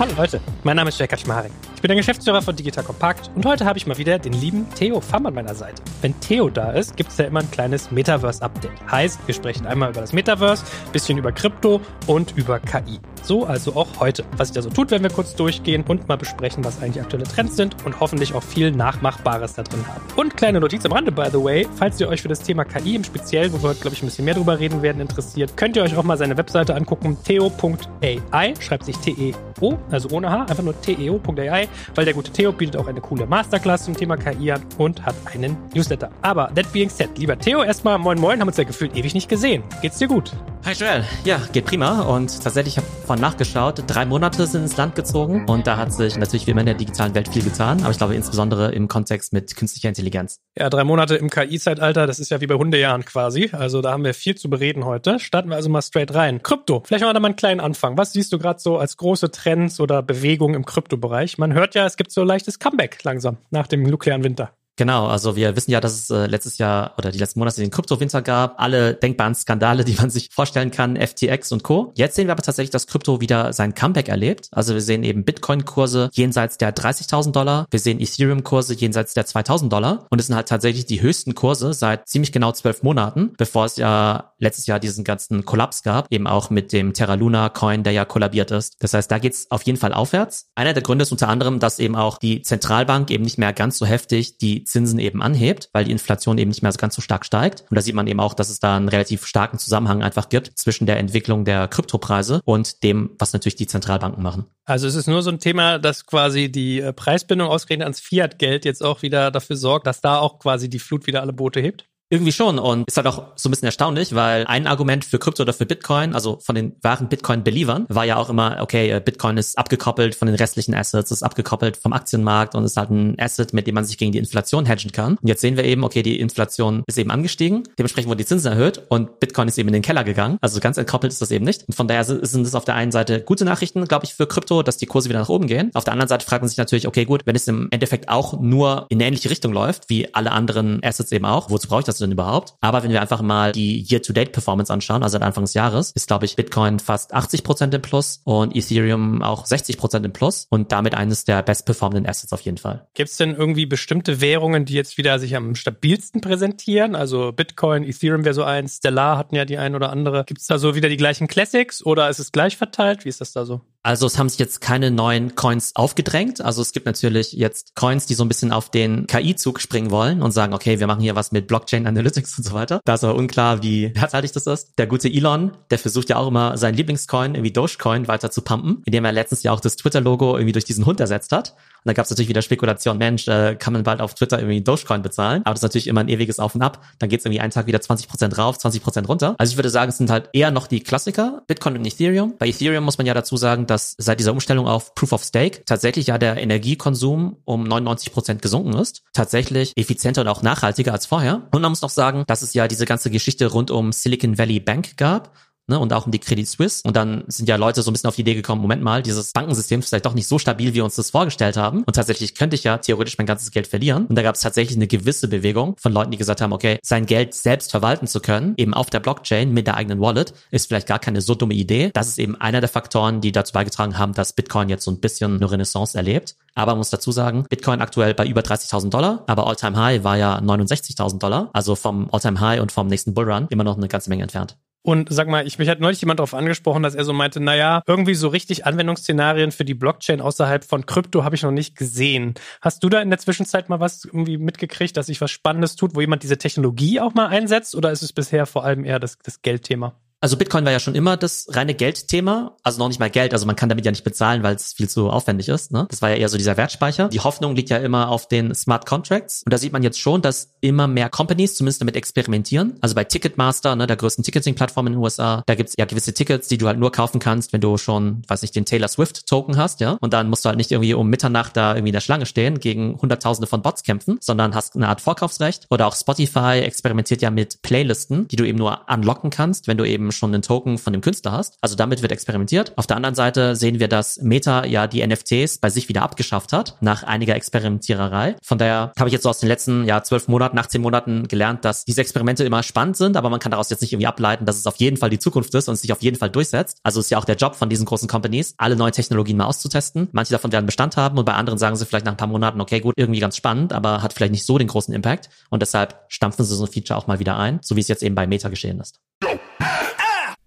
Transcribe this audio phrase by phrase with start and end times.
[0.00, 1.52] Hallo Leute, mein Name ist Jörg Kaczmarek.
[1.80, 4.66] Ich bin der Geschäftsführer von Digital Compact und heute habe ich mal wieder den lieben
[4.74, 5.82] Theo Pham an meiner Seite.
[6.00, 8.90] Wenn Theo da ist, gibt es ja immer ein kleines Metaverse-Update.
[8.90, 12.98] Heißt, wir sprechen einmal über das Metaverse, bisschen über Krypto und über KI.
[13.22, 14.24] So also auch heute.
[14.36, 17.24] Was sich da so tut, werden wir kurz durchgehen und mal besprechen, was eigentlich aktuelle
[17.24, 20.02] Trends sind und hoffentlich auch viel Nachmachbares da drin haben.
[20.16, 22.96] Und kleine Notiz am Rande, by the way, falls ihr euch für das Thema KI
[22.96, 25.76] im Speziellen, wo wir heute, glaube ich, ein bisschen mehr drüber reden werden, interessiert, könnt
[25.76, 30.62] ihr euch auch mal seine Webseite angucken, theo.ai, schreibt sich T-E-O, also ohne H, einfach
[30.62, 34.62] nur teo.ai weil der gute Theo bietet auch eine coole Masterclass zum Thema KI an
[34.78, 36.10] und hat einen Newsletter.
[36.22, 39.28] Aber that being said, lieber Theo, erstmal moin moin, haben uns ja gefühlt ewig nicht
[39.28, 39.62] gesehen.
[39.82, 40.32] Geht's dir gut?
[40.62, 44.76] Hi Joel, ja, geht prima und tatsächlich habe ich vorhin nachgeschaut, drei Monate sind ins
[44.76, 47.80] Land gezogen und da hat sich natürlich wie immer in der digitalen Welt viel getan,
[47.80, 50.38] aber ich glaube insbesondere im Kontext mit künstlicher Intelligenz.
[50.58, 54.04] Ja, drei Monate im KI-Zeitalter, das ist ja wie bei Hundejahren quasi, also da haben
[54.04, 55.18] wir viel zu bereden heute.
[55.18, 56.42] Starten wir also mal straight rein.
[56.42, 57.96] Krypto, vielleicht machen wir da mal einen kleinen Anfang.
[57.96, 61.38] Was siehst du gerade so als große Trends oder Bewegungen im Kryptobereich?
[61.38, 64.52] Man hört ja, es gibt so leichtes Comeback langsam nach dem nuklearen Winter.
[64.80, 67.70] Genau, also wir wissen ja, dass es äh, letztes Jahr oder die letzten Monate den
[67.70, 71.92] Kryptowinter gab, alle denkbaren Skandale, die man sich vorstellen kann, FTX und Co.
[71.96, 74.48] Jetzt sehen wir aber tatsächlich, dass Krypto wieder sein Comeback erlebt.
[74.52, 79.68] Also wir sehen eben Bitcoin-Kurse jenseits der 30.000 Dollar, wir sehen Ethereum-Kurse jenseits der 2.000
[79.68, 83.66] Dollar und es sind halt tatsächlich die höchsten Kurse seit ziemlich genau zwölf Monaten, bevor
[83.66, 87.82] es ja letztes Jahr diesen ganzen Kollaps gab, eben auch mit dem Terra Luna Coin,
[87.82, 88.76] der ja kollabiert ist.
[88.80, 90.46] Das heißt, da geht's auf jeden Fall aufwärts.
[90.54, 93.76] Einer der Gründe ist unter anderem, dass eben auch die Zentralbank eben nicht mehr ganz
[93.76, 97.02] so heftig die Zinsen eben anhebt, weil die Inflation eben nicht mehr so ganz so
[97.02, 97.64] stark steigt.
[97.68, 100.52] Und da sieht man eben auch, dass es da einen relativ starken Zusammenhang einfach gibt
[100.58, 104.46] zwischen der Entwicklung der Kryptopreise und dem, was natürlich die Zentralbanken machen.
[104.64, 108.64] Also es ist nur so ein Thema, dass quasi die äh, Preisbindung ausgerechnet ans Fiat-Geld
[108.64, 111.89] jetzt auch wieder dafür sorgt, dass da auch quasi die Flut wieder alle Boote hebt?
[112.12, 115.44] Irgendwie schon und ist halt auch so ein bisschen erstaunlich, weil ein Argument für Krypto
[115.44, 119.36] oder für Bitcoin, also von den wahren Bitcoin-Believern, war ja auch immer, okay, äh, Bitcoin
[119.36, 123.52] ist abgekoppelt von den restlichen Assets, ist abgekoppelt vom Aktienmarkt und ist halt ein Asset,
[123.52, 125.18] mit dem man sich gegen die Inflation hedgen kann.
[125.22, 128.50] Und jetzt sehen wir eben, okay, die Inflation ist eben angestiegen, dementsprechend wurden die Zinsen
[128.50, 130.36] erhöht und Bitcoin ist eben in den Keller gegangen.
[130.40, 131.62] Also ganz entkoppelt ist das eben nicht.
[131.68, 134.64] Und von daher sind es auf der einen Seite gute Nachrichten, glaube ich, für Krypto,
[134.64, 135.70] dass die Kurse wieder nach oben gehen.
[135.74, 138.40] Auf der anderen Seite fragt man sich natürlich, okay, gut, wenn es im Endeffekt auch
[138.40, 141.99] nur in ähnliche Richtung läuft, wie alle anderen Assets eben auch, wozu brauche ich das
[142.00, 142.54] denn überhaupt?
[142.60, 146.24] Aber wenn wir einfach mal die Year-to-Date-Performance anschauen, also seit Anfang des Jahres, ist, glaube
[146.24, 150.72] ich, Bitcoin fast 80 Prozent im Plus und Ethereum auch 60 Prozent im Plus und
[150.72, 152.86] damit eines der best-performenden Assets auf jeden Fall.
[152.94, 156.94] Gibt es denn irgendwie bestimmte Währungen, die jetzt wieder sich am stabilsten präsentieren?
[156.94, 160.24] Also Bitcoin, Ethereum wäre so eins, Stellar hatten ja die ein oder andere.
[160.24, 163.04] Gibt es da so wieder die gleichen Classics oder ist es gleich verteilt?
[163.04, 163.60] Wie ist das da so?
[163.82, 166.42] Also es haben sich jetzt keine neuen Coins aufgedrängt.
[166.42, 170.20] Also es gibt natürlich jetzt Coins, die so ein bisschen auf den KI-Zug springen wollen
[170.20, 172.80] und sagen, okay, wir machen hier was mit Blockchain Analytics und so weiter.
[172.84, 174.78] Da ist aber unklar, wie herzhaltig das ist.
[174.78, 178.82] Der gute Elon, der versucht ja auch immer seinen Lieblingscoin, irgendwie Dogecoin, weiter zu pumpen,
[178.84, 181.54] indem er letztens ja auch das Twitter-Logo irgendwie durch diesen Hund ersetzt hat.
[181.80, 184.60] Und dann gab es natürlich wieder Spekulation, Mensch, äh, kann man bald auf Twitter irgendwie
[184.60, 185.42] Dogecoin bezahlen?
[185.44, 186.84] Aber das ist natürlich immer ein ewiges Auf und Ab.
[186.98, 189.34] Dann geht es irgendwie einen Tag wieder 20% rauf, 20% runter.
[189.38, 192.34] Also ich würde sagen, es sind halt eher noch die Klassiker, Bitcoin und Ethereum.
[192.38, 195.64] Bei Ethereum muss man ja dazu sagen, dass seit dieser Umstellung auf Proof of Stake
[195.64, 199.02] tatsächlich ja der Energiekonsum um 99% gesunken ist.
[199.12, 201.48] Tatsächlich effizienter und auch nachhaltiger als vorher.
[201.52, 204.60] Und man muss noch sagen, dass es ja diese ganze Geschichte rund um Silicon Valley
[204.60, 205.32] Bank gab
[205.70, 206.82] ne, und auch um die Credit Suisse.
[206.84, 209.32] Und dann sind ja Leute so ein bisschen auf die Idee gekommen, Moment mal, dieses
[209.32, 211.84] Bankensystem ist vielleicht doch nicht so stabil, wie wir uns das vorgestellt haben.
[211.84, 214.06] Und tatsächlich könnte ich ja theoretisch mein ganzes Geld verlieren.
[214.06, 217.06] Und da gab es tatsächlich eine gewisse Bewegung von Leuten, die gesagt haben, okay, sein
[217.06, 220.86] Geld selbst verwalten zu können, eben auf der Blockchain mit der eigenen Wallet, ist vielleicht
[220.86, 221.90] gar keine so dumme Idee.
[221.94, 225.00] Das ist eben einer der Faktoren, die dazu beigetragen haben, dass Bitcoin jetzt so ein
[225.00, 226.36] bisschen eine Renaissance erlebt.
[226.54, 230.16] Aber man muss dazu sagen, Bitcoin aktuell bei über 30.000 Dollar, aber All-Time High war
[230.16, 231.50] ja 69.000 Dollar.
[231.52, 234.56] Also vom All-Time High und vom nächsten Bullrun immer noch eine ganze Menge entfernt.
[234.82, 237.82] Und sag mal, ich mich hat neulich jemand darauf angesprochen, dass er so meinte, naja,
[237.86, 242.34] irgendwie so richtig Anwendungsszenarien für die Blockchain außerhalb von Krypto habe ich noch nicht gesehen.
[242.62, 245.94] Hast du da in der Zwischenzeit mal was irgendwie mitgekriegt, dass sich was Spannendes tut,
[245.94, 247.74] wo jemand diese Technologie auch mal einsetzt?
[247.74, 249.94] Oder ist es bisher vor allem eher das, das Geldthema?
[250.22, 253.46] Also Bitcoin war ja schon immer das reine Geldthema, also noch nicht mal Geld, also
[253.46, 255.72] man kann damit ja nicht bezahlen, weil es viel zu aufwendig ist.
[255.72, 255.86] Ne?
[255.88, 257.08] Das war ja eher so dieser Wertspeicher.
[257.08, 260.20] Die Hoffnung liegt ja immer auf den Smart Contracts und da sieht man jetzt schon,
[260.20, 262.76] dass immer mehr Companies zumindest damit experimentieren.
[262.82, 266.48] Also bei Ticketmaster, ne, der größten Ticketing-Plattform in den USA, da gibt's ja gewisse Tickets,
[266.48, 269.80] die du halt nur kaufen kannst, wenn du schon, weiß nicht, den Taylor Swift-Token hast,
[269.80, 269.96] ja.
[270.02, 272.60] Und dann musst du halt nicht irgendwie um Mitternacht da irgendwie in der Schlange stehen,
[272.60, 275.66] gegen Hunderttausende von Bots kämpfen, sondern hast eine Art Vorkaufsrecht.
[275.70, 279.84] Oder auch Spotify experimentiert ja mit Playlisten, die du eben nur unlocken kannst, wenn du
[279.84, 281.56] eben eben schon einen Token von dem Künstler hast.
[281.60, 282.72] Also damit wird experimentiert.
[282.76, 286.52] Auf der anderen Seite sehen wir, dass Meta ja die NFTs bei sich wieder abgeschafft
[286.52, 288.36] hat, nach einiger Experimentiererei.
[288.42, 291.64] Von daher habe ich jetzt so aus den letzten ja, zwölf Monaten, 18 Monaten gelernt,
[291.64, 294.58] dass diese Experimente immer spannend sind, aber man kann daraus jetzt nicht irgendwie ableiten, dass
[294.58, 296.78] es auf jeden Fall die Zukunft ist und sich auf jeden Fall durchsetzt.
[296.82, 300.08] Also ist ja auch der Job von diesen großen Companies, alle neuen Technologien mal auszutesten.
[300.12, 302.60] Manche davon werden Bestand haben und bei anderen sagen sie vielleicht nach ein paar Monaten,
[302.60, 305.28] okay, gut, irgendwie ganz spannend, aber hat vielleicht nicht so den großen Impact.
[305.50, 308.02] Und deshalb stampfen sie so ein Feature auch mal wieder ein, so wie es jetzt
[308.02, 309.00] eben bei Meta geschehen ist.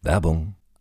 [0.03, 0.55] Werbung.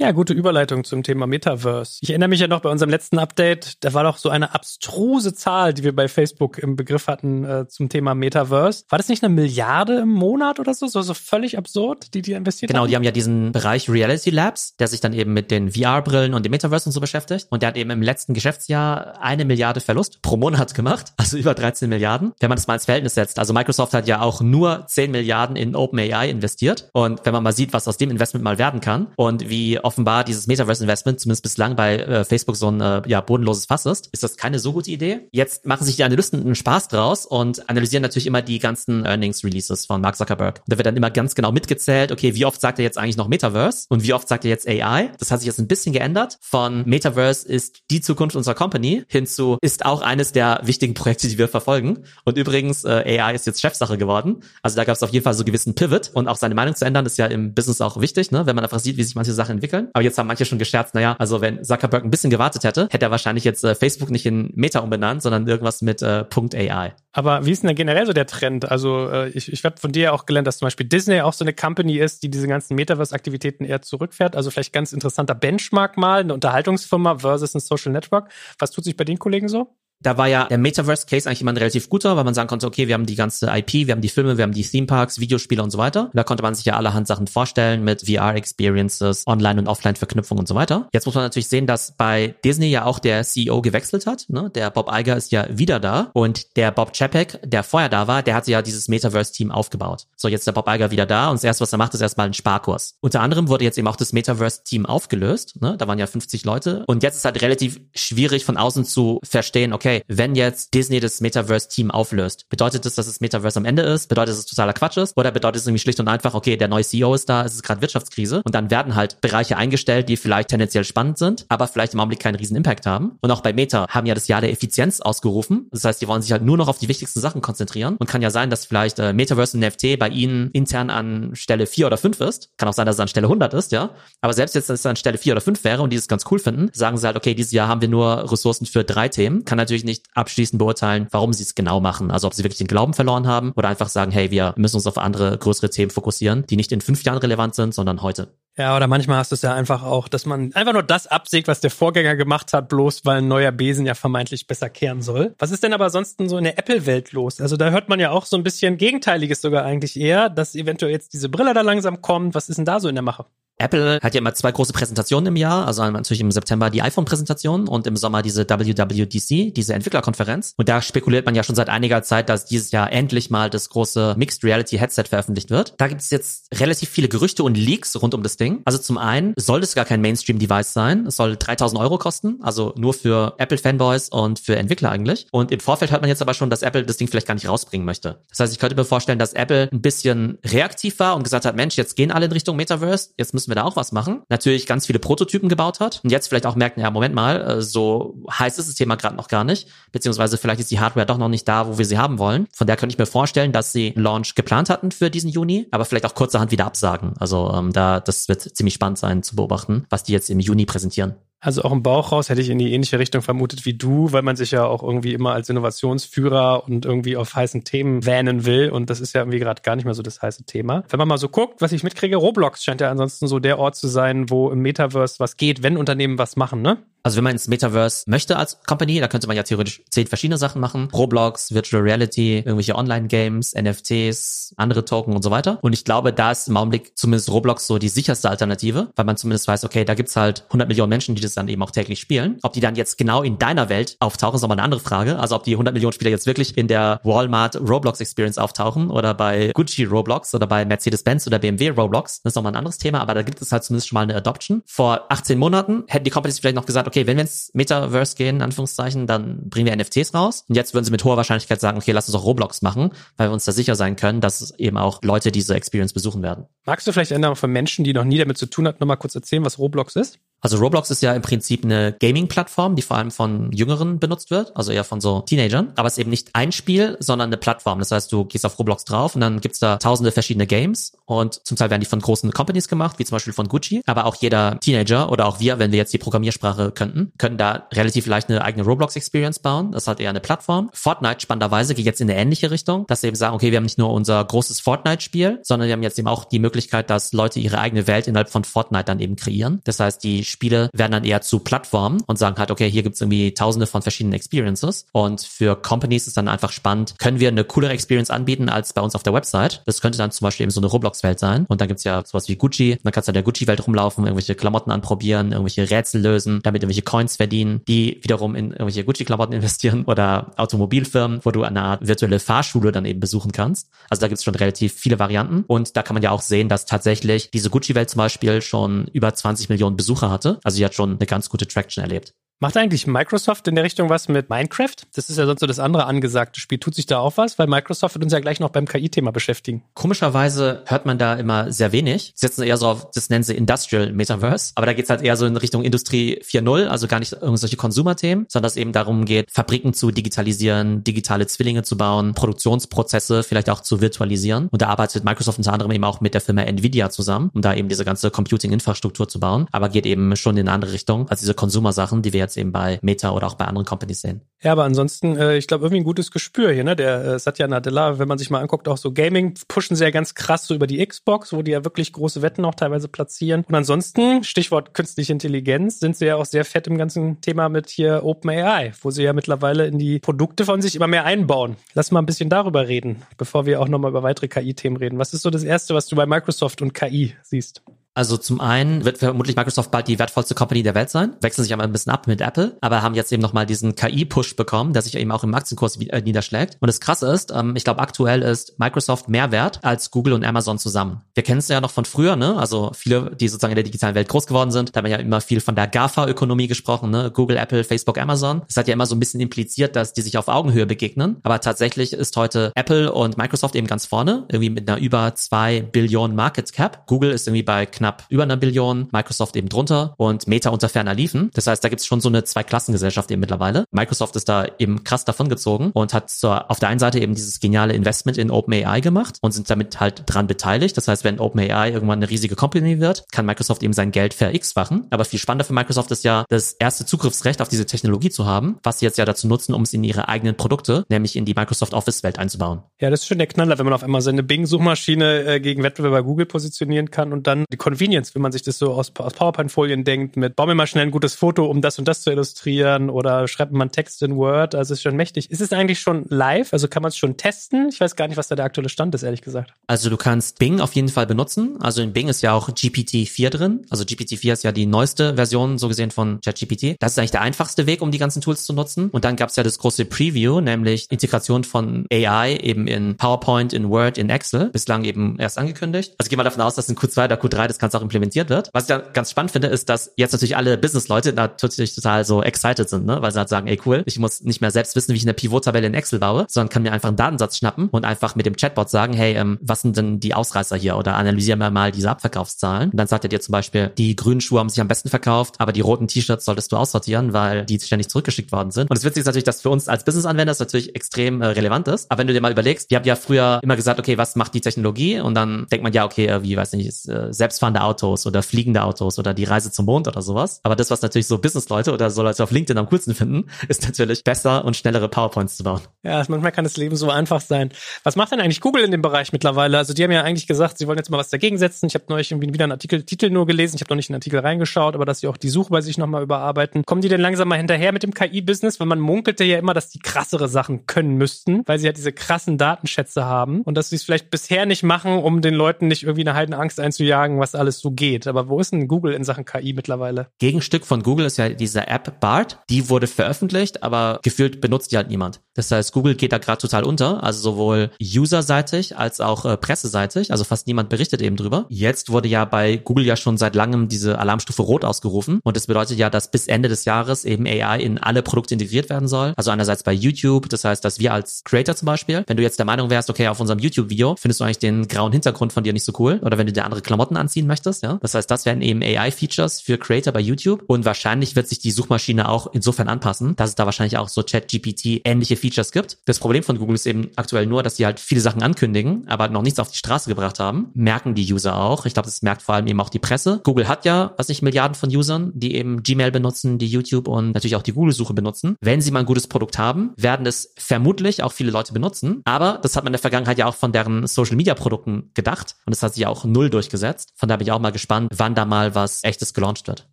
[0.00, 1.98] Ja, gute Überleitung zum Thema Metaverse.
[2.02, 5.34] Ich erinnere mich ja noch bei unserem letzten Update, da war doch so eine abstruse
[5.34, 8.84] Zahl, die wir bei Facebook im Begriff hatten äh, zum Thema Metaverse.
[8.90, 10.86] War das nicht eine Milliarde im Monat oder so?
[10.86, 12.90] So, so völlig absurd, die die investiert Genau, haben?
[12.90, 16.44] die haben ja diesen Bereich Reality Labs, der sich dann eben mit den VR-Brillen und
[16.46, 17.48] dem Metaverse und so beschäftigt.
[17.50, 21.54] Und der hat eben im letzten Geschäftsjahr eine Milliarde Verlust pro Monat gemacht, also über
[21.54, 22.34] 13 Milliarden.
[22.38, 25.56] Wenn man das mal ins Verhältnis setzt, also Microsoft hat ja auch nur 10 Milliarden
[25.56, 26.88] in OpenAI investiert.
[26.92, 30.22] Und wenn man mal sieht, was aus dem Investment mal werden kann und wie offenbar
[30.22, 34.22] dieses Metaverse-Investment zumindest bislang bei äh, Facebook so ein äh, ja, bodenloses Fass ist, ist
[34.22, 35.28] das keine so gute Idee.
[35.32, 39.86] Jetzt machen sich die Analysten einen Spaß draus und analysieren natürlich immer die ganzen Earnings-Releases
[39.86, 40.58] von Mark Zuckerberg.
[40.58, 43.16] Und da wird dann immer ganz genau mitgezählt, okay, wie oft sagt er jetzt eigentlich
[43.16, 45.10] noch Metaverse und wie oft sagt er jetzt AI?
[45.18, 46.36] Das hat sich jetzt ein bisschen geändert.
[46.42, 51.38] Von Metaverse ist die Zukunft unserer Company hinzu ist auch eines der wichtigen Projekte, die
[51.38, 52.04] wir verfolgen.
[52.24, 54.42] Und übrigens, äh, AI ist jetzt Chefsache geworden.
[54.62, 56.74] Also da gab es auf jeden Fall so einen gewissen Pivot und auch seine Meinung
[56.74, 58.46] zu ändern, ist ja im Business auch wichtig, ne?
[58.46, 59.77] wenn man einfach sieht, wie sich manche Sachen entwickeln.
[59.92, 63.06] Aber jetzt haben manche schon gescherzt, naja, also wenn Zuckerberg ein bisschen gewartet hätte, hätte
[63.06, 66.94] er wahrscheinlich jetzt äh, Facebook nicht in Meta umbenannt, sondern irgendwas mit äh, .ai.
[67.12, 68.70] Aber wie ist denn generell so der Trend?
[68.70, 71.32] Also äh, ich, ich habe von dir ja auch gelernt, dass zum Beispiel Disney auch
[71.32, 74.36] so eine Company ist, die diese ganzen Metaverse-Aktivitäten eher zurückfährt.
[74.36, 78.30] Also vielleicht ganz interessanter Benchmark mal, eine Unterhaltungsfirma versus ein Social Network.
[78.58, 79.74] Was tut sich bei den Kollegen so?
[80.00, 82.86] Da war ja der Metaverse-Case eigentlich immer ein relativ guter, weil man sagen konnte, okay,
[82.86, 85.70] wir haben die ganze IP, wir haben die Filme, wir haben die Theme-Parks, Videospiele und
[85.70, 86.04] so weiter.
[86.04, 90.46] Und da konnte man sich ja allerhand Sachen vorstellen mit VR-Experiences, Online- und Offline-Verknüpfung und
[90.46, 90.88] so weiter.
[90.92, 94.26] Jetzt muss man natürlich sehen, dass bei Disney ja auch der CEO gewechselt hat.
[94.28, 94.50] Ne?
[94.54, 98.22] Der Bob Iger ist ja wieder da und der Bob Chapek, der vorher da war,
[98.22, 100.06] der hatte ja dieses Metaverse-Team aufgebaut.
[100.16, 102.00] So, jetzt ist der Bob Iger wieder da und das erste, was er macht, ist
[102.00, 102.94] erstmal ein Sparkurs.
[103.00, 105.60] Unter anderem wurde jetzt eben auch das Metaverse-Team aufgelöst.
[105.60, 105.76] Ne?
[105.76, 109.72] Da waren ja 50 Leute und jetzt ist halt relativ schwierig von außen zu verstehen,
[109.72, 114.08] okay, wenn jetzt Disney das Metaverse-Team auflöst, bedeutet das, dass das Metaverse am Ende ist?
[114.08, 115.16] Bedeutet es, dass es totaler Quatsch ist?
[115.16, 117.62] Oder bedeutet es irgendwie schlicht und einfach, okay, der neue CEO ist da, es ist
[117.62, 121.94] gerade Wirtschaftskrise und dann werden halt Bereiche eingestellt, die vielleicht tendenziell spannend sind, aber vielleicht
[121.94, 123.18] im Augenblick keinen riesen Impact haben.
[123.20, 125.68] Und auch bei Meta haben ja das Jahr der Effizienz ausgerufen.
[125.70, 128.22] Das heißt, die wollen sich halt nur noch auf die wichtigsten Sachen konzentrieren und kann
[128.22, 131.96] ja sein, dass vielleicht äh, Metaverse und NFT bei ihnen intern an Stelle 4 oder
[131.96, 132.50] 5 ist.
[132.56, 133.90] Kann auch sein, dass es an Stelle 100 ist, ja.
[134.20, 136.24] Aber selbst jetzt, dass es an Stelle 4 oder 5 wäre und die es ganz
[136.30, 139.44] cool finden, sagen sie halt, okay, dieses Jahr haben wir nur Ressourcen für drei Themen.
[139.44, 142.10] Kann natürlich nicht abschließend beurteilen, warum sie es genau machen.
[142.10, 144.86] Also ob sie wirklich den Glauben verloren haben oder einfach sagen, hey, wir müssen uns
[144.86, 148.34] auf andere größere Themen fokussieren, die nicht in fünf Jahren relevant sind, sondern heute.
[148.58, 151.46] Ja, oder manchmal hast du es ja einfach auch, dass man einfach nur das absägt,
[151.46, 155.34] was der Vorgänger gemacht hat, bloß weil ein neuer Besen ja vermeintlich besser kehren soll.
[155.38, 157.40] Was ist denn aber sonst so in der Apple-Welt los?
[157.40, 160.90] Also da hört man ja auch so ein bisschen Gegenteiliges sogar eigentlich eher, dass eventuell
[160.90, 162.34] jetzt diese Brille da langsam kommt.
[162.34, 163.26] Was ist denn da so in der Mache?
[163.58, 167.68] Apple hat ja immer zwei große Präsentationen im Jahr, also natürlich im September die iPhone-Präsentation
[167.68, 170.54] und im Sommer diese WWDC, diese Entwicklerkonferenz.
[170.56, 173.68] Und da spekuliert man ja schon seit einiger Zeit, dass dieses Jahr endlich mal das
[173.68, 175.74] große Mixed Reality Headset veröffentlicht wird.
[175.78, 178.62] Da gibt es jetzt relativ viele Gerüchte und Leaks rund um das Ding.
[178.64, 181.06] Also zum einen soll es gar kein Mainstream-Device sein.
[181.06, 185.26] Es soll 3000 Euro kosten, also nur für Apple-Fanboys und für Entwickler eigentlich.
[185.32, 187.48] Und im Vorfeld hört man jetzt aber schon, dass Apple das Ding vielleicht gar nicht
[187.48, 188.22] rausbringen möchte.
[188.30, 191.56] Das heißt, ich könnte mir vorstellen, dass Apple ein bisschen reaktiv war und gesagt hat,
[191.56, 194.22] Mensch, jetzt gehen alle in Richtung Metaverse, jetzt müssen müssen wir da auch was machen.
[194.28, 197.62] Natürlich ganz viele Prototypen gebaut hat und jetzt vielleicht auch merkt, ja, Moment mal, äh,
[197.62, 201.18] so heiß ist das Thema gerade noch gar nicht, beziehungsweise vielleicht ist die Hardware doch
[201.18, 202.46] noch nicht da, wo wir sie haben wollen.
[202.52, 205.84] Von der könnte ich mir vorstellen, dass sie Launch geplant hatten für diesen Juni, aber
[205.84, 207.14] vielleicht auch kurzerhand wieder absagen.
[207.18, 210.66] Also ähm, da, das wird ziemlich spannend sein zu beobachten, was die jetzt im Juni
[210.66, 211.16] präsentieren.
[211.40, 214.22] Also auch im Bauch raus hätte ich in die ähnliche Richtung vermutet wie du, weil
[214.22, 218.70] man sich ja auch irgendwie immer als Innovationsführer und irgendwie auf heißen Themen wähnen will.
[218.70, 220.82] Und das ist ja irgendwie gerade gar nicht mehr so das heiße Thema.
[220.88, 223.76] Wenn man mal so guckt, was ich mitkriege, Roblox scheint ja ansonsten so der Ort
[223.76, 226.78] zu sein, wo im Metaverse was geht, wenn Unternehmen was machen, ne?
[227.08, 230.36] Also wenn man ins Metaverse möchte als Company, da könnte man ja theoretisch zehn verschiedene
[230.36, 230.90] Sachen machen.
[230.92, 235.58] Roblox, Virtual Reality, irgendwelche Online-Games, NFTs, andere Token und so weiter.
[235.62, 239.16] Und ich glaube, da ist im Augenblick zumindest Roblox so die sicherste Alternative, weil man
[239.16, 241.98] zumindest weiß, okay, da gibt's halt 100 Millionen Menschen, die das dann eben auch täglich
[241.98, 242.36] spielen.
[242.42, 245.18] Ob die dann jetzt genau in deiner Welt auftauchen, ist nochmal eine andere Frage.
[245.18, 249.14] Also ob die 100 Millionen Spieler jetzt wirklich in der Walmart Roblox Experience auftauchen oder
[249.14, 253.00] bei Gucci Roblox oder bei Mercedes-Benz oder BMW Roblox, das ist nochmal ein anderes Thema,
[253.00, 254.62] aber da gibt es halt zumindest schon mal eine Adoption.
[254.66, 258.36] Vor 18 Monaten hätten die Companies vielleicht noch gesagt, okay, wenn wir ins Metaverse gehen,
[258.36, 260.44] in Anführungszeichen, dann bringen wir NFTs raus.
[260.48, 263.28] Und jetzt würden sie mit hoher Wahrscheinlichkeit sagen, okay, lass uns auch Roblox machen, weil
[263.28, 266.46] wir uns da sicher sein können, dass eben auch Leute diese Experience besuchen werden.
[266.66, 269.14] Magst du vielleicht ändern für Menschen, die noch nie damit zu tun hatten, nochmal kurz
[269.14, 270.18] erzählen, was Roblox ist?
[270.40, 274.56] Also Roblox ist ja im Prinzip eine Gaming-Plattform, die vor allem von Jüngeren benutzt wird,
[274.56, 275.72] also eher von so Teenagern.
[275.76, 277.78] Aber es ist eben nicht ein Spiel, sondern eine Plattform.
[277.80, 281.46] Das heißt, du gehst auf Roblox drauf und dann gibt's da tausende verschiedene Games und
[281.46, 283.82] zum Teil werden die von großen Companies gemacht, wie zum Beispiel von Gucci.
[283.86, 287.66] Aber auch jeder Teenager oder auch wir, wenn wir jetzt die Programmiersprache könnten, können da
[287.72, 289.72] relativ leicht eine eigene Roblox-Experience bauen.
[289.72, 290.70] Das ist halt eher eine Plattform.
[290.72, 293.64] Fortnite spannenderweise geht jetzt in eine ähnliche Richtung, dass sie eben sagen, okay, wir haben
[293.64, 297.40] nicht nur unser großes Fortnite-Spiel, sondern wir haben jetzt eben auch die Möglichkeit, dass Leute
[297.40, 299.60] ihre eigene Welt innerhalb von Fortnite dann eben kreieren.
[299.64, 303.00] Das heißt, die Spiele werden dann eher zu Plattformen und sagen halt, okay, hier gibt's
[303.00, 304.86] irgendwie tausende von verschiedenen Experiences.
[304.92, 308.80] Und für Companies ist dann einfach spannend, können wir eine coolere Experience anbieten als bei
[308.80, 309.62] uns auf der Website.
[309.66, 311.46] Das könnte dann zum Beispiel eben so eine Roblox-Welt sein.
[311.48, 312.78] Und dann gibt's ja sowas wie Gucci.
[312.82, 316.82] Dann kannst du in der Gucci-Welt rumlaufen, irgendwelche Klamotten anprobieren, irgendwelche Rätsel lösen, damit irgendwelche
[316.82, 322.20] Coins verdienen, die wiederum in irgendwelche Gucci-Klamotten investieren oder Automobilfirmen, wo du eine Art virtuelle
[322.20, 323.68] Fahrschule dann eben besuchen kannst.
[323.88, 325.44] Also da gibt's schon relativ viele Varianten.
[325.46, 329.12] Und da kann man ja auch sehen, dass tatsächlich diese Gucci-Welt zum Beispiel schon über
[329.12, 330.40] 20 Millionen Besucher hatte.
[330.44, 332.14] Also die hat schon eine ganz gute Traction erlebt.
[332.40, 334.76] Macht eigentlich Microsoft in der Richtung was mit Minecraft?
[334.94, 336.58] Das ist ja sonst so das andere angesagte Spiel.
[336.58, 337.36] Tut sich da auch was?
[337.36, 339.64] Weil Microsoft wird uns ja gleich noch beim KI-Thema beschäftigen.
[339.74, 342.12] Komischerweise hört man da immer sehr wenig.
[342.14, 344.52] Sie setzen eher so auf, das nennen sie Industrial Metaverse.
[344.54, 348.26] Aber da geht's halt eher so in Richtung Industrie 4.0, also gar nicht irgendwelche Consumer-Themen,
[348.28, 353.62] sondern es eben darum geht, Fabriken zu digitalisieren, digitale Zwillinge zu bauen, Produktionsprozesse vielleicht auch
[353.62, 354.46] zu virtualisieren.
[354.52, 357.52] Und da arbeitet Microsoft unter anderem eben auch mit der Firma Nvidia zusammen, um da
[357.54, 359.48] eben diese ganze Computing-Infrastruktur zu bauen.
[359.50, 362.52] Aber geht eben schon in eine andere Richtung als diese Consumer-Sachen, die wir jetzt eben
[362.52, 364.22] bei Meta oder auch bei anderen Companies sehen.
[364.40, 366.76] Ja, aber ansonsten, äh, ich glaube, irgendwie ein gutes Gespür hier, ne?
[366.76, 369.90] Der äh, Satya Nadella, wenn man sich mal anguckt, auch so Gaming pushen sie ja
[369.90, 373.44] ganz krass so über die Xbox, wo die ja wirklich große Wetten auch teilweise platzieren.
[373.48, 377.68] Und ansonsten, Stichwort künstliche Intelligenz, sind sie ja auch sehr fett im ganzen Thema mit
[377.68, 381.56] hier OpenAI, wo sie ja mittlerweile in die Produkte von sich immer mehr einbauen.
[381.74, 384.98] Lass mal ein bisschen darüber reden, bevor wir auch nochmal über weitere KI-Themen reden.
[385.00, 387.62] Was ist so das Erste, was du bei Microsoft und KI siehst?
[387.98, 391.52] Also zum einen wird vermutlich Microsoft bald die wertvollste Company der Welt sein, wechseln sich
[391.52, 394.82] aber ein bisschen ab mit Apple, aber haben jetzt eben nochmal diesen KI-Push bekommen, der
[394.82, 396.58] sich eben auch im Aktienkurs äh, niederschlägt.
[396.60, 400.24] Und das Krasse ist, ähm, ich glaube aktuell ist Microsoft mehr wert als Google und
[400.24, 401.00] Amazon zusammen.
[401.14, 402.36] Wir kennen es ja noch von früher, ne?
[402.36, 404.98] Also viele, die sozusagen in der digitalen Welt groß geworden sind, da haben wir ja
[404.98, 407.10] immer viel von der GAFA-Ökonomie gesprochen, ne?
[407.12, 408.42] Google, Apple, Facebook, Amazon.
[408.46, 411.16] Das hat ja immer so ein bisschen impliziert, dass die sich auf Augenhöhe begegnen.
[411.24, 415.62] Aber tatsächlich ist heute Apple und Microsoft eben ganz vorne, irgendwie mit einer über zwei
[415.62, 416.86] Billionen Market Cap.
[416.86, 420.94] Google ist irgendwie bei knapp über einer Billion Microsoft eben drunter und Meta unter ferner
[420.94, 421.30] liefen.
[421.34, 423.64] Das heißt, da gibt es schon so eine Zweiklassengesellschaft eben mittlerweile.
[423.70, 427.40] Microsoft ist da eben krass davongezogen und hat zur, auf der einen Seite eben dieses
[427.40, 430.76] geniale Investment in OpenAI gemacht und sind damit halt dran beteiligt.
[430.76, 434.34] Das heißt, wenn OpenAI irgendwann eine riesige Company wird, kann Microsoft eben sein Geld ver
[434.34, 434.86] X-fachen.
[434.90, 438.58] Aber viel spannender für Microsoft ist ja, das erste Zugriffsrecht auf diese Technologie zu haben,
[438.62, 441.34] was sie jetzt ja dazu nutzen, um es in ihre eigenen Produkte, nämlich in die
[441.34, 442.62] Microsoft Office-Welt einzubauen.
[442.80, 446.02] Ja, das ist schon der Knaller, wenn man auf einmal seine Bing-Suchmaschine äh, gegen Wettbewerber
[446.02, 449.84] Google positionieren kann und dann die Convenience, wenn man sich das so aus, aus PowerPoint-Folien
[449.84, 452.88] denkt, mit baue mir mal schnell ein gutes Foto, um das und das zu illustrieren
[452.88, 455.30] oder schreibt man Text in Word, also ist schon mächtig.
[455.30, 456.54] Ist es eigentlich schon live?
[456.54, 457.68] Also kann man es schon testen?
[457.68, 459.52] Ich weiß gar nicht, was da der aktuelle Stand ist, ehrlich gesagt.
[459.66, 461.58] Also du kannst Bing auf jeden Fall benutzen.
[461.60, 463.66] Also in Bing ist ja auch GPT-4 drin.
[463.68, 466.76] Also GPT-4 ist ja die neueste Version, so gesehen, von ChatGPT.
[466.80, 468.88] Das ist eigentlich der einfachste Weg, um die ganzen Tools zu nutzen.
[468.88, 473.52] Und dann gab es ja das große Preview, nämlich Integration von AI eben in PowerPoint,
[473.52, 474.48] in Word, in Excel.
[474.48, 475.94] Bislang eben erst angekündigt.
[475.98, 478.30] Also gehen wir davon aus, dass in Q2 oder Q3 das das Ganze auch implementiert
[478.30, 478.50] wird.
[478.52, 482.22] Was ich da ganz spannend finde, ist, dass jetzt natürlich alle Business-Leute natürlich total so
[482.22, 483.02] excited sind, ne?
[483.02, 485.14] weil sie halt sagen, ey cool, ich muss nicht mehr selbst wissen, wie ich eine
[485.14, 488.36] Pivot-Tabelle in Excel baue, sondern kann mir einfach einen Datensatz schnappen und einfach mit dem
[488.36, 491.90] Chatbot sagen, hey, ähm, was sind denn die Ausreißer hier oder analysieren wir mal diese
[491.90, 492.70] Abverkaufszahlen.
[492.70, 495.34] Und dann sagt er dir zum Beispiel, die grünen Schuhe haben sich am besten verkauft,
[495.38, 498.70] aber die roten T-Shirts solltest du aussortieren, weil die ständig zurückgeschickt worden sind.
[498.70, 501.68] Und das Witzige ist natürlich, dass für uns als Business-Anwender das natürlich extrem äh, relevant
[501.68, 501.90] ist.
[501.90, 504.34] Aber wenn du dir mal überlegst, wir haben ja früher immer gesagt, okay, was macht
[504.34, 505.00] die Technologie?
[505.00, 507.12] Und dann denkt man ja, okay, äh, wie, weiß nicht, ist, äh,
[507.48, 510.40] selbstfahrende Autos oder fliegende Autos oder die Reise zum Mond oder sowas.
[510.42, 513.64] Aber das, was natürlich so Business-Leute oder so Leute auf LinkedIn am coolsten finden, ist
[513.64, 515.60] natürlich besser und schnellere PowerPoints zu bauen.
[515.82, 517.50] Ja, manchmal kann das Leben so einfach sein.
[517.84, 519.58] Was macht denn eigentlich Google in dem Bereich mittlerweile?
[519.58, 521.66] Also die haben ja eigentlich gesagt, sie wollen jetzt mal was dagegen setzen.
[521.66, 523.56] Ich habe neulich irgendwie wieder einen Artikel, Titel nur gelesen.
[523.56, 525.60] Ich habe noch nicht in den Artikel reingeschaut, aber dass sie auch die Suche bei
[525.60, 526.64] sich nochmal überarbeiten.
[526.64, 528.60] Kommen die denn langsam mal hinterher mit dem KI-Business?
[528.60, 531.92] Weil man munkelte ja immer, dass die krassere Sachen können müssten, weil sie ja diese
[531.92, 535.82] krassen Datenschätze haben und dass sie es vielleicht bisher nicht machen, um den Leuten nicht
[535.82, 538.06] irgendwie eine heiden Angst einzujagen, was alles so geht.
[538.06, 540.08] Aber wo ist denn Google in Sachen KI mittlerweile?
[540.18, 542.40] Gegenstück von Google ist ja diese App BART.
[542.50, 545.20] Die wurde veröffentlicht, aber gefühlt benutzt die halt niemand.
[545.38, 550.10] Das heißt, Google geht da gerade total unter, also sowohl userseitig als auch äh, presseseitig,
[550.10, 551.46] also fast niemand berichtet eben drüber.
[551.48, 555.46] Jetzt wurde ja bei Google ja schon seit langem diese Alarmstufe Rot ausgerufen und das
[555.46, 559.12] bedeutet ja, dass bis Ende des Jahres eben AI in alle Produkte integriert werden soll.
[559.16, 562.40] Also einerseits bei YouTube, das heißt, dass wir als Creator zum Beispiel, wenn du jetzt
[562.40, 565.52] der Meinung wärst, okay, auf unserem YouTube-Video findest du eigentlich den grauen Hintergrund von dir
[565.52, 567.78] nicht so cool oder wenn du dir andere Klamotten anziehen möchtest, ja.
[567.80, 571.50] Das heißt, das wären eben AI-Features für Creator bei YouTube und wahrscheinlich wird sich die
[571.50, 575.78] Suchmaschine auch insofern anpassen, dass es da wahrscheinlich auch so Chat-GPT ähnliche Features gibt.
[575.84, 579.08] Das Problem von Google ist eben aktuell nur, dass sie halt viele Sachen ankündigen, aber
[579.08, 580.50] noch nichts auf die Straße gebracht haben.
[580.54, 581.66] Merken die User auch.
[581.66, 583.20] Ich glaube, das merkt vor allem eben auch die Presse.
[583.22, 587.12] Google hat ja, was nicht, Milliarden von Usern, die eben Gmail benutzen, die YouTube und
[587.12, 588.36] natürlich auch die Google-Suche benutzen.
[588.40, 592.02] Wenn sie mal ein gutes Produkt haben, werden es vermutlich auch viele Leute benutzen.
[592.04, 595.36] Aber das hat man in der Vergangenheit ja auch von deren Social-Media-Produkten gedacht.
[595.46, 596.92] Und das hat sich auch null durchgesetzt.
[596.96, 599.66] Von daher bin ich auch mal gespannt, wann da mal was echtes gelauncht wird.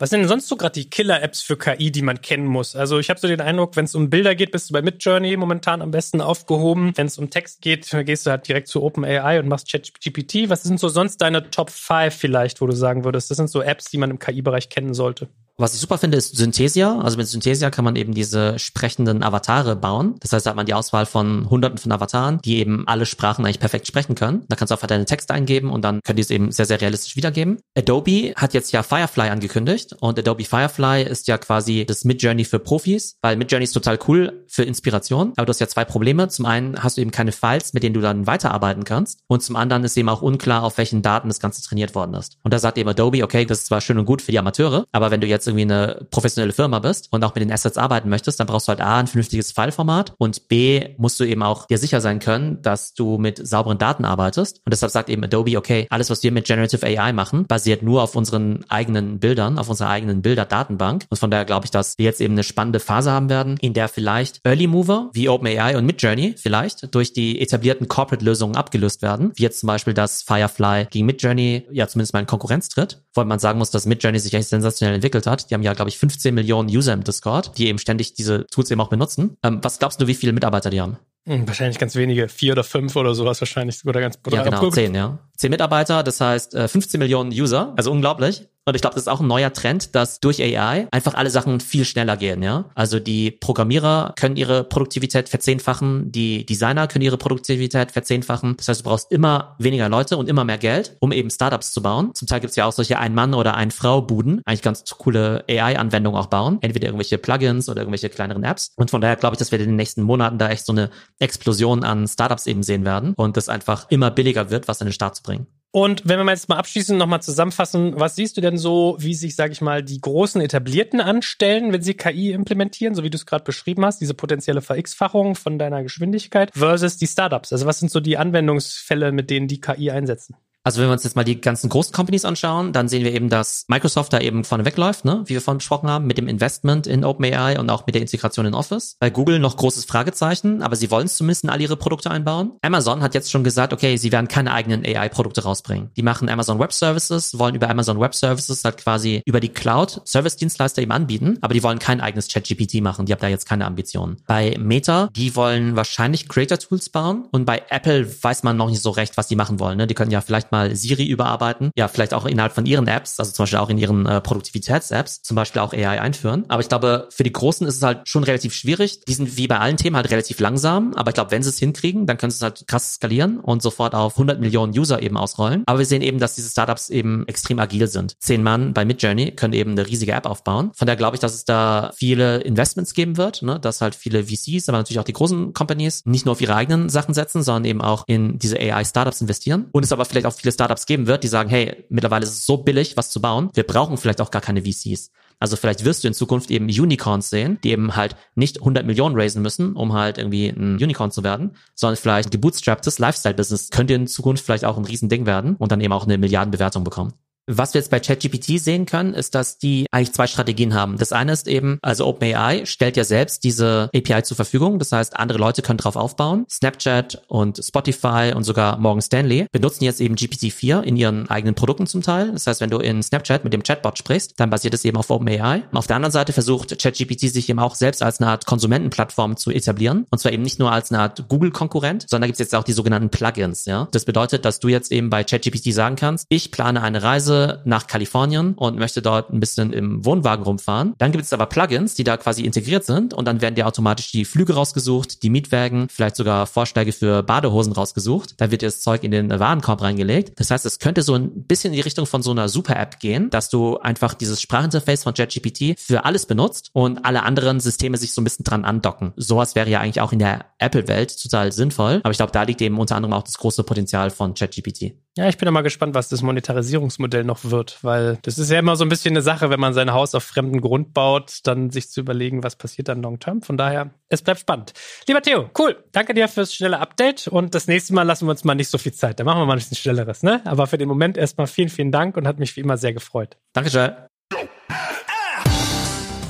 [0.00, 2.76] Was sind denn sonst so gerade die Killer-Apps für KI, die man kennen muss?
[2.76, 5.36] Also ich habe so den Eindruck, wenn es um Bilder geht, bist du bei Midjourney
[5.36, 6.92] momentan am besten aufgehoben.
[6.94, 10.50] Wenn es um Text geht, gehst du halt direkt zu OpenAI und machst ChatGPT.
[10.50, 13.60] Was sind so sonst deine Top 5 vielleicht, wo du sagen würdest, das sind so
[13.60, 15.28] Apps, die man im KI-Bereich kennen sollte?
[15.60, 17.00] Was ich super finde, ist Synthesia.
[17.00, 20.14] Also mit Synthesia kann man eben diese sprechenden Avatare bauen.
[20.20, 23.44] Das heißt, da hat man die Auswahl von hunderten von Avataren, die eben alle Sprachen
[23.44, 24.44] eigentlich perfekt sprechen können.
[24.48, 26.80] Da kannst du einfach deine Texte eingeben und dann können die es eben sehr, sehr
[26.80, 27.58] realistisch wiedergeben.
[27.76, 32.60] Adobe hat jetzt ja Firefly angekündigt und Adobe Firefly ist ja quasi das Midjourney für
[32.60, 35.32] Profis, weil Midjourney ist total cool für Inspiration.
[35.34, 36.28] Aber du hast ja zwei Probleme.
[36.28, 39.22] Zum einen hast du eben keine Files, mit denen du dann weiterarbeiten kannst.
[39.26, 42.38] Und zum anderen ist eben auch unklar, auf welchen Daten das Ganze trainiert worden ist.
[42.44, 44.84] Und da sagt eben Adobe, okay, das ist zwar schön und gut für die Amateure,
[44.92, 48.08] aber wenn du jetzt irgendwie eine professionelle Firma bist und auch mit den Assets arbeiten
[48.08, 51.66] möchtest, dann brauchst du halt A, ein vernünftiges Fileformat und B, musst du eben auch
[51.66, 54.60] dir sicher sein können, dass du mit sauberen Daten arbeitest.
[54.64, 58.02] Und deshalb sagt eben Adobe, okay, alles, was wir mit Generative AI machen, basiert nur
[58.02, 61.06] auf unseren eigenen Bildern, auf unserer eigenen Bilderdatenbank.
[61.08, 63.74] Und von daher glaube ich, dass wir jetzt eben eine spannende Phase haben werden, in
[63.74, 69.32] der vielleicht Early Mover wie OpenAI und Midjourney vielleicht durch die etablierten Corporate-Lösungen abgelöst werden,
[69.34, 73.24] wie jetzt zum Beispiel, dass Firefly gegen Midjourney ja zumindest mal in Konkurrenz tritt, weil
[73.24, 75.37] man sagen muss, dass Midjourney sich eigentlich sensationell entwickelt hat.
[75.46, 78.70] Die haben ja, glaube ich, 15 Millionen User im Discord, die eben ständig diese Tools
[78.70, 79.36] eben auch benutzen.
[79.42, 80.98] Ähm, was glaubst du, wie viele Mitarbeiter die haben?
[81.28, 83.84] Hm, wahrscheinlich ganz wenige, vier oder fünf oder sowas wahrscheinlich.
[83.84, 85.18] Oder ganz, oder ja, genau, zehn, ja.
[85.36, 88.48] Zehn Mitarbeiter, das heißt äh, 15 Millionen User, also unglaublich.
[88.68, 91.60] Und ich glaube, das ist auch ein neuer Trend, dass durch AI einfach alle Sachen
[91.60, 92.66] viel schneller gehen, ja.
[92.74, 98.56] Also die Programmierer können ihre Produktivität verzehnfachen, die Designer können ihre Produktivität verzehnfachen.
[98.58, 101.80] Das heißt, du brauchst immer weniger Leute und immer mehr Geld, um eben Startups zu
[101.80, 102.14] bauen.
[102.14, 106.26] Zum Teil gibt es ja auch solche Ein-Mann- oder Ein-Frau-Buden, eigentlich ganz coole AI-Anwendungen auch
[106.26, 106.58] bauen.
[106.60, 108.72] Entweder irgendwelche Plugins oder irgendwelche kleineren Apps.
[108.76, 110.90] Und von daher glaube ich, dass wir in den nächsten Monaten da echt so eine
[111.18, 114.92] Explosion an Startups eben sehen werden und das einfach immer billiger wird, was an den
[114.92, 115.46] Start zu bringen.
[115.70, 119.14] Und wenn wir mal jetzt mal abschließend nochmal zusammenfassen, was siehst du denn so, wie
[119.14, 123.16] sich, sage ich mal, die großen Etablierten anstellen, wenn sie KI implementieren, so wie du
[123.16, 127.52] es gerade beschrieben hast, diese potenzielle Verx-Fachung von deiner Geschwindigkeit versus die Startups?
[127.52, 130.36] Also was sind so die Anwendungsfälle, mit denen die KI einsetzen?
[130.64, 133.28] Also wenn wir uns jetzt mal die ganzen großen Companies anschauen, dann sehen wir eben,
[133.28, 136.86] dass Microsoft da eben vorne wegläuft, ne, wie wir vorhin besprochen haben, mit dem Investment
[136.86, 138.96] in OpenAI und auch mit der Integration in Office.
[139.00, 142.52] Bei Google noch großes Fragezeichen, aber sie wollen es zumindest in all ihre Produkte einbauen.
[142.62, 145.90] Amazon hat jetzt schon gesagt, okay, sie werden keine eigenen AI-Produkte rausbringen.
[145.96, 150.02] Die machen Amazon Web Services, wollen über Amazon Web Services halt quasi über die Cloud
[150.04, 153.06] Service-Dienstleister eben anbieten, aber die wollen kein eigenes Chat-GPT machen.
[153.06, 154.16] Die haben da jetzt keine Ambitionen.
[154.26, 158.90] Bei Meta, die wollen wahrscheinlich Creator-Tools bauen und bei Apple weiß man noch nicht so
[158.90, 159.78] recht, was die machen wollen.
[159.78, 159.86] Ne?
[159.86, 163.18] Die können ja vielleicht vielleicht mal Siri überarbeiten, ja, vielleicht auch innerhalb von ihren Apps,
[163.18, 166.44] also zum Beispiel auch in ihren äh, Produktivitäts-Apps, zum Beispiel auch AI einführen.
[166.48, 169.00] Aber ich glaube, für die Großen ist es halt schon relativ schwierig.
[169.06, 171.58] Die sind wie bei allen Themen halt relativ langsam, aber ich glaube, wenn sie es
[171.58, 175.16] hinkriegen, dann können sie es halt krass skalieren und sofort auf 100 Millionen User eben
[175.16, 175.62] ausrollen.
[175.66, 178.16] Aber wir sehen eben, dass diese Startups eben extrem agil sind.
[178.20, 180.70] Zehn Mann bei Midjourney können eben eine riesige App aufbauen.
[180.74, 183.58] Von daher glaube ich, dass es da viele Investments geben wird, ne?
[183.60, 186.88] dass halt viele VCs, aber natürlich auch die großen Companies nicht nur auf ihre eigenen
[186.88, 189.66] Sachen setzen, sondern eben auch in diese AI-Startups investieren.
[189.72, 192.46] Und es aber vielleicht auch viele Startups geben wird, die sagen, hey, mittlerweile ist es
[192.46, 193.50] so billig, was zu bauen.
[193.54, 195.10] Wir brauchen vielleicht auch gar keine VCs.
[195.40, 199.18] Also vielleicht wirst du in Zukunft eben Unicorns sehen, die eben halt nicht 100 Millionen
[199.18, 204.06] raisen müssen, um halt irgendwie ein Unicorn zu werden, sondern vielleicht gebootstrapptes Lifestyle-Business könnte in
[204.06, 207.12] Zukunft vielleicht auch ein Riesending werden und dann eben auch eine Milliardenbewertung bekommen.
[207.50, 210.98] Was wir jetzt bei ChatGPT sehen können, ist, dass die eigentlich zwei Strategien haben.
[210.98, 214.78] Das eine ist eben, also OpenAI stellt ja selbst diese API zur Verfügung.
[214.78, 216.44] Das heißt, andere Leute können drauf aufbauen.
[216.50, 221.86] Snapchat und Spotify und sogar Morgan Stanley benutzen jetzt eben GPT-4 in ihren eigenen Produkten
[221.86, 222.32] zum Teil.
[222.32, 225.08] Das heißt, wenn du in Snapchat mit dem Chatbot sprichst, dann basiert es eben auf
[225.08, 225.62] OpenAI.
[225.72, 229.50] Auf der anderen Seite versucht ChatGPT sich eben auch selbst als eine Art Konsumentenplattform zu
[229.50, 230.04] etablieren.
[230.10, 232.72] Und zwar eben nicht nur als eine Art Google-Konkurrent, sondern gibt es jetzt auch die
[232.72, 233.64] sogenannten Plugins.
[233.64, 233.88] Ja?
[233.92, 237.86] Das bedeutet, dass du jetzt eben bei ChatGPT sagen kannst, ich plane eine Reise nach
[237.86, 240.94] Kalifornien und möchte dort ein bisschen im Wohnwagen rumfahren.
[240.98, 244.10] Dann gibt es aber Plugins, die da quasi integriert sind und dann werden dir automatisch
[244.10, 248.34] die Flüge rausgesucht, die Mietwagen, vielleicht sogar Vorschläge für Badehosen rausgesucht.
[248.38, 250.38] Dann wird dir das Zeug in den Warenkorb reingelegt.
[250.38, 253.30] Das heißt, es könnte so ein bisschen in die Richtung von so einer Super-App gehen,
[253.30, 258.12] dass du einfach dieses Sprachinterface von ChatGPT für alles benutzt und alle anderen Systeme sich
[258.12, 259.12] so ein bisschen dran andocken.
[259.16, 262.00] Sowas wäre ja eigentlich auch in der Apple-Welt total sinnvoll.
[262.02, 264.94] Aber ich glaube, da liegt eben unter anderem auch das große Potenzial von ChatGPT.
[265.18, 268.76] Ja, ich bin mal gespannt, was das Monetarisierungsmodell noch wird, weil das ist ja immer
[268.76, 271.90] so ein bisschen eine Sache, wenn man sein Haus auf fremden Grund baut, dann sich
[271.90, 273.42] zu überlegen, was passiert dann long term.
[273.42, 274.74] Von daher, es bleibt spannend.
[275.08, 275.82] Lieber Theo, cool.
[275.90, 278.78] Danke dir fürs schnelle Update und das nächste Mal lassen wir uns mal nicht so
[278.78, 279.18] viel Zeit.
[279.18, 280.40] Da machen wir mal ein bisschen schnelleres, ne?
[280.44, 283.38] Aber für den Moment erstmal vielen, vielen Dank und hat mich wie immer sehr gefreut.
[283.54, 283.96] Danke, Joel.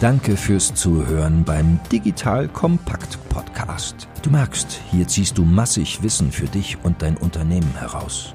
[0.00, 4.08] Danke fürs Zuhören beim Digital Kompakt Podcast.
[4.22, 8.34] Du merkst, hier ziehst du massig Wissen für dich und dein Unternehmen heraus.